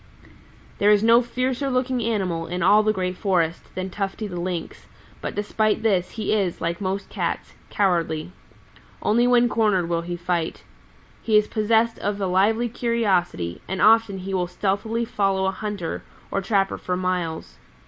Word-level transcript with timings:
"There 0.79 0.89
is 0.89 1.03
no 1.03 1.21
fiercer 1.21 1.69
looking 1.69 2.01
animal 2.01 2.47
in 2.47 2.63
all 2.63 2.81
the 2.81 2.91
Green 2.91 3.13
Forest 3.13 3.75
than 3.75 3.91
Tufty 3.91 4.25
the 4.25 4.39
Lynx, 4.39 4.87
but 5.21 5.35
despite 5.35 5.83
this 5.83 6.09
he 6.09 6.33
is, 6.33 6.59
like 6.59 6.81
most 6.81 7.07
Cats, 7.07 7.53
cowardly. 7.69 8.31
Only 9.03 9.27
when 9.27 9.47
cornered 9.47 9.87
will 9.89 10.01
he 10.01 10.15
fight. 10.17 10.63
He 11.21 11.37
is 11.37 11.47
possessed 11.47 11.99
of 11.99 12.19
a 12.19 12.25
lively 12.25 12.67
curiosity, 12.67 13.61
and 13.67 13.79
often 13.79 14.17
he 14.17 14.33
will 14.33 14.47
stealthily 14.47 15.05
follow 15.05 15.45
a 15.45 15.51
hunter 15.51 16.01
or 16.31 16.41
trapper 16.41 16.79
for 16.79 16.97
miles. 16.97 17.59